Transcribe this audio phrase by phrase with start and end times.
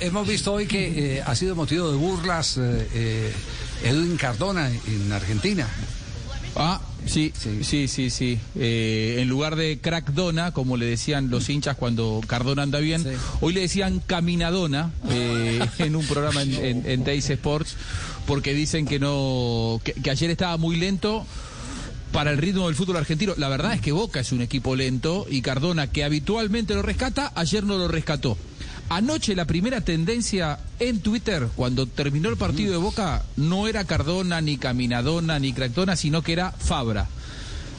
[0.00, 3.32] hemos visto hoy que eh, ha sido motivo de burlas eh, eh,
[3.84, 5.68] Edwin Cardona en Argentina.
[6.56, 7.32] Ah, sí,
[7.62, 8.38] sí, sí, sí.
[8.56, 13.04] Eh, en lugar de crackdona, como le decían los hinchas cuando Cardona anda bien,
[13.40, 17.76] hoy le decían caminadona eh, en un programa en, en, en Teis Sports,
[18.26, 21.24] porque dicen que no, que, que ayer estaba muy lento
[22.12, 23.34] para el ritmo del fútbol argentino.
[23.36, 27.30] La verdad es que Boca es un equipo lento y Cardona, que habitualmente lo rescata,
[27.36, 28.36] ayer no lo rescató.
[28.90, 34.40] Anoche la primera tendencia en Twitter, cuando terminó el partido de Boca, no era Cardona,
[34.40, 37.06] ni Caminadona, ni Cractona, sino que era Fabra.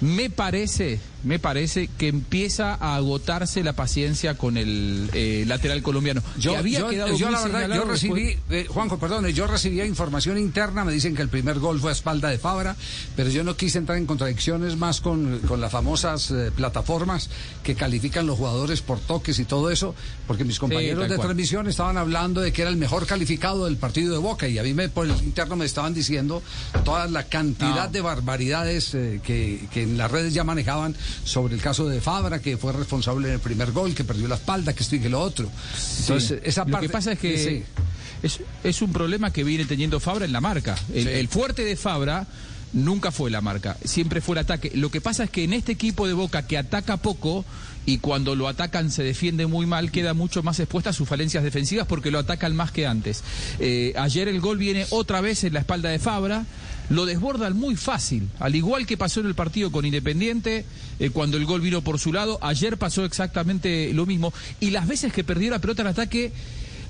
[0.00, 6.22] Me parece, me parece que empieza a agotarse la paciencia con el eh, lateral colombiano.
[6.38, 10.38] Yo, había yo- quedado yo la verdad, yo recibí, eh, Juanjo, perdón, yo recibía información
[10.38, 12.76] interna, me dicen que el primer gol fue a espalda de Fabra,
[13.16, 17.30] pero yo no quise entrar en contradicciones más con, con las famosas eh, plataformas
[17.62, 19.94] que califican los jugadores por toques y todo eso,
[20.26, 21.28] porque mis compañeros de cual.
[21.28, 24.62] transmisión estaban hablando de que era el mejor calificado del partido de Boca y a
[24.62, 26.42] mí me, por el interno me estaban diciendo
[26.84, 27.90] toda la cantidad No.
[27.92, 32.56] de barbaridades que, que en las redes ya manejaban sobre el caso de Fabra, que
[32.56, 35.20] fue responsable en el primer gol, que perdió la espalda, que esto y que lo
[35.20, 35.48] otro.
[36.00, 36.48] Entonces, Sí.
[36.48, 37.62] esa Lo que pasa es que sí.
[38.22, 40.76] es, es un problema que viene teniendo Fabra en la marca.
[40.92, 41.08] El, Sí.
[41.10, 42.26] el fuerte de Fabra
[42.72, 44.72] nunca fue la marca, siempre fue el ataque.
[44.74, 47.44] Lo que pasa es que en este equipo de Boca que ataca poco
[47.86, 51.44] y cuando lo atacan se defiende muy mal, queda mucho más expuesta a sus falencias
[51.44, 53.22] defensivas porque lo atacan más que antes.
[53.60, 56.46] Eh, ayer el gol viene otra vez en la espalda de Fabra.
[56.90, 60.64] Lo desbordan muy fácil, al igual que pasó en el partido con Independiente,
[60.98, 64.32] eh, cuando el gol vino por su lado, ayer pasó exactamente lo mismo.
[64.60, 66.32] Y las veces que perdió la pelota en ataque,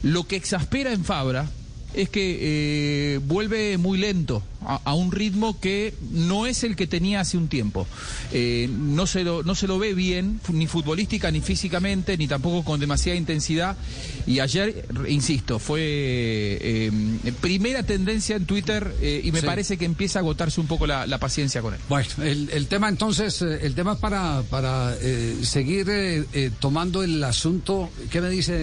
[0.03, 1.49] lo que exaspera en Fabra
[1.95, 2.39] es que
[3.15, 7.37] eh, vuelve muy lento, a, a un ritmo que no es el que tenía hace
[7.37, 7.87] un tiempo.
[8.33, 12.65] Eh, no, se lo, no se lo ve bien, ni futbolística, ni físicamente, ni tampoco
[12.65, 13.77] con demasiada intensidad.
[14.27, 16.91] Y ayer, insisto, fue eh,
[17.41, 19.47] primera tendencia en Twitter eh, y me Sí.
[19.47, 21.81] parece que empieza a agotarse un poco la, la paciencia con él.
[21.89, 27.23] Bueno, el, el tema entonces, el tema para, para eh, seguir eh, eh, tomando el
[27.23, 28.55] asunto, ¿qué me dice?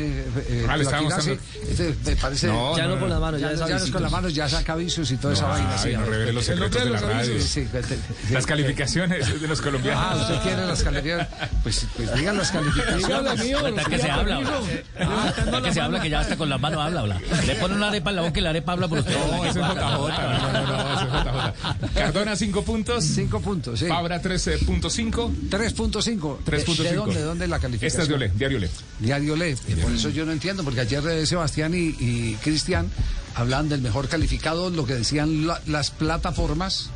[0.50, 0.88] eh, Ah, le.
[0.88, 1.38] Arce?
[1.70, 2.47] Este, me parece...
[2.47, 3.38] No, Ya no, no, con no.
[3.38, 5.34] las manos, ya, ya, ya no es con las manos, ya saca avisos y toda
[5.34, 5.70] esa vaina.
[5.74, 7.42] Ay, sí, no revele los secretos de la radio.
[7.42, 8.00] Sí, sí, que te-
[8.34, 10.22] Las calificaciones de los Ah, colombianos.
[10.22, 11.28] usted quiere las calificaciones.
[11.64, 13.06] Pues, pues digan las calificaciones.
[13.78, 14.40] Hasta que se habla.
[15.00, 17.22] Hasta que se habla que ya hasta con la mano habla, habla.
[17.46, 19.14] Le pone una arepa en la boca y la arepa habla por usted.
[19.14, 19.76] No, eso es JJ.
[19.82, 21.94] No, no, no, eso es JJ.
[21.94, 23.03] Cardona 5 puntos.
[23.06, 23.88] Cinco puntos, sí.
[23.88, 25.50] Fabra 13.5.
[25.50, 26.38] 3.5.
[26.46, 26.78] 3.5.
[26.78, 27.88] ¿De, de dónde, de dónde la calificación?
[27.88, 28.70] Esta es de Olé, diario Olé.
[29.00, 29.56] Diario Le.
[29.82, 32.90] Por eso yo no entiendo, porque ayer eh, Sebastián y, y Cristian
[33.36, 36.90] hablan del mejor calificado, lo que decían la- las plataformas.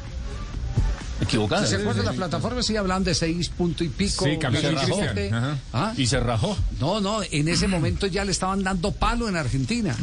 [1.22, 1.66] Equivocada.
[1.66, 2.66] ¿Se acuerdan las plataformas?
[2.66, 4.26] Sí, hablan de seis punto y pico.
[4.26, 5.30] Sí, cambió y.
[5.32, 5.58] Ajá.
[5.72, 5.94] ¿Ah?
[5.96, 6.58] Y se rajó.
[6.80, 9.96] No, no, en ese momento ya le estaban dando palo en Argentina.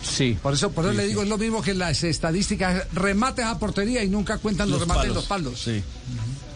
[0.00, 0.38] Sí.
[0.40, 4.04] Por eso, por eso le digo, es lo mismo que las estadísticas, remates a portería
[4.04, 5.16] y nunca cuentan los, Los remates en palos.
[5.16, 5.60] los palos.
[5.60, 5.82] Sí.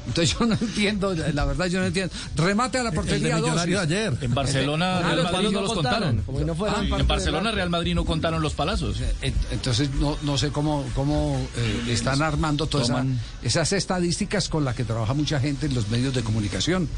[0.07, 2.13] Entonces yo no entiendo, la verdad yo no entiendo.
[2.37, 3.57] Remate a la portería dos.
[3.59, 4.17] ayer.
[4.21, 6.23] En Barcelona, Ah, Real los Madrid no los contaron, contaron.
[6.25, 7.51] como si no fueran Ah, En Barcelona.
[7.53, 8.97] Real Madrid no contaron los palazos.
[9.21, 13.05] En- Entonces no, no sé cómo, cómo eh, están armando todas esa-
[13.43, 16.89] esas estadísticas con las que trabaja mucha gente en los medios de comunicación.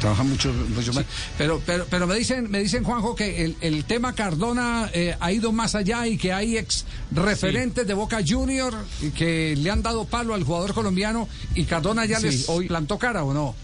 [0.00, 1.04] Trabaja mucho, mucho más.
[1.38, 5.32] Pero, pero, pero me dicen, me dicen Juanjo que el, el tema Cardona eh, ha
[5.32, 8.74] ido más allá y que hay ex referentes de Boca Junior
[9.16, 12.98] que le han dado palo al jugador colombiano y Cardona ya Sí, les hoy- plantó
[12.98, 13.54] cara o no.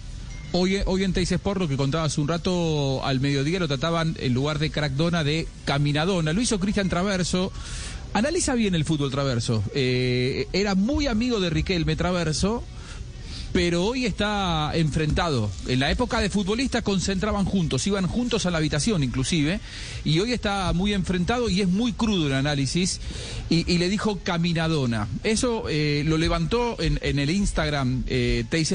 [0.52, 4.16] Hoy, hoy en Teis Sport, lo que contaba hace un rato al mediodía, lo trataban
[4.18, 6.32] en lugar de crackdona de caminadona.
[6.32, 7.52] Lo hizo Cristian Traverso.
[8.14, 9.62] Analiza bien el fútbol Traverso.
[9.74, 12.64] Eh, era muy amigo de Riquelme Traverso,
[13.52, 15.50] pero hoy está enfrentado.
[15.66, 19.60] En la época de futbolista concentraban juntos, iban juntos a la habitación inclusive,
[20.04, 23.00] y hoy está muy enfrentado y es muy crudo el análisis,
[23.50, 25.08] y, le dijo caminadona.
[25.24, 28.68] Eso eh, lo levantó en, en el Instagram eh, Teis.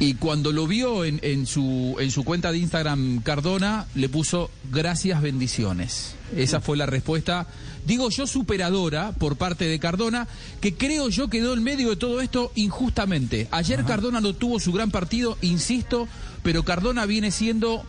[0.00, 4.50] Y cuando lo vio en, en su, en su cuenta de Instagram Cardona, le puso
[4.72, 6.14] gracias, bendiciones.
[6.34, 7.46] Esa fue la respuesta,
[7.86, 10.26] digo yo, superadora por parte de Cardona,
[10.62, 13.46] que creo yo quedó en medio de todo esto injustamente.
[13.50, 16.08] Ayer Cardona no tuvo su gran partido, insisto,
[16.42, 17.84] pero Cardona viene siendo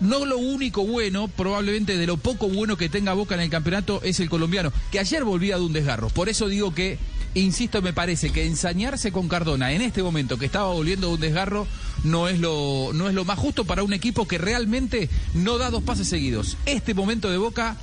[0.00, 4.00] no lo único bueno, probablemente de lo poco bueno que tenga Boca en el campeonato
[4.02, 6.08] es el colombiano, que ayer volvía de un desgarro.
[6.08, 6.98] Por eso digo que,
[7.40, 11.66] insisto, me parece que ensañarse con Cardona en este momento que estaba volviendo un desgarro
[12.04, 15.70] no es lo, no es lo más justo para un equipo que realmente no da
[15.70, 16.56] dos pases seguidos.
[16.66, 17.76] Este momento de Boca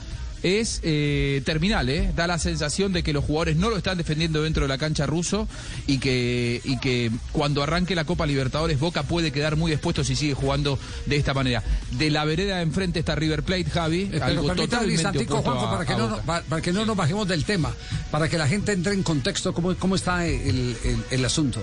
[0.46, 2.12] es eh, terminal, ¿eh?
[2.16, 5.08] Da la sensación de que los jugadores no lo están defendiendo dentro de la cancha
[5.08, 5.48] ruso
[5.88, 10.16] y que, y que cuando arranque la Copa Libertadores Boca puede quedar muy expuesto si
[10.16, 10.78] sigue jugando
[11.08, 11.64] de esta manera.
[11.98, 14.08] De la vereda de enfrente está River Plate, Javi.
[14.12, 16.22] Pero algo un totalmente Juanjo, a- para que, no, Boca.
[16.22, 17.74] para, para que no nos bajemos del tema,
[18.12, 21.60] para que la gente entre en contexto cómo, cómo está el, el- el asunto.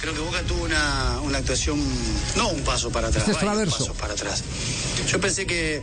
[0.00, 1.78] Creo que Boca tuvo una, una actuación,
[2.36, 3.78] no un paso para atrás, Este es Traverso.
[3.78, 4.42] pasos para atrás.
[5.10, 5.80] Yo pensé que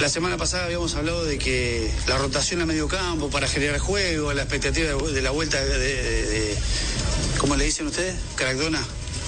[0.00, 4.32] la semana pasada habíamos hablado de que la rotación a medio campo para generar juego,
[4.32, 6.56] la expectativa de, de la vuelta de, de- de-
[7.38, 8.14] ¿cómo le dicen ustedes?
[8.36, 8.82] Crackdona.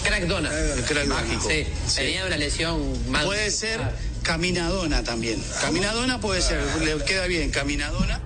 [0.04, 0.50] Crackdona.
[0.52, 1.48] El crack mágico.
[1.48, 1.96] Sí, Sí.
[1.96, 3.24] tenía una lesión más.
[3.24, 3.80] Puede ser
[4.22, 5.42] caminadona también.
[5.60, 8.20] Caminadona puede ser, le queda bien, caminadona.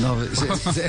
[0.00, 0.16] No,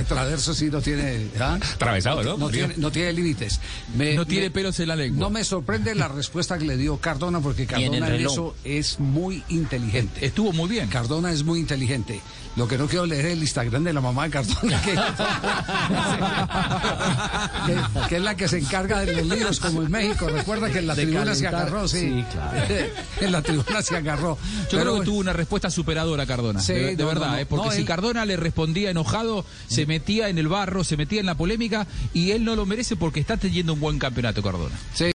[0.07, 1.27] Traverso sí no tiene.
[1.39, 1.59] ¿ah?
[1.75, 2.37] Atravesado, ¿no?
[2.37, 3.59] No tiene, no tiene límites.
[3.95, 5.19] Me- No tiene me- pelos en la lengua.
[5.19, 9.43] No me sorprende la respuesta que le dio Cardona, porque Cardona en eso es muy
[9.49, 10.25] inteligente.
[10.25, 10.87] Estuvo muy bien.
[10.87, 12.21] Cardona es muy inteligente.
[12.55, 14.91] Lo que no quiero leer es el Instagram de la mamá de Cardona, que,
[17.65, 20.27] que- que es la que se encarga de los líos, como en México.
[20.27, 21.99] Recuerda que en la De tribuna se agarró, sí.
[21.99, 22.57] sí, claro.
[23.21, 24.37] en la tribuna se agarró.
[24.63, 26.59] Yo Pero creo que tuvo una respuesta superadora Cardona.
[26.61, 27.37] Sí, de, de no, verdad, no, no.
[27.39, 27.45] ¿eh?
[27.45, 31.19] porque No, si él- Cardona le respondía enojado, se metía en el barro, se metía
[31.19, 34.75] en la polémica y él no lo merece porque está teniendo un buen campeonato Cardona.
[34.93, 35.05] sí.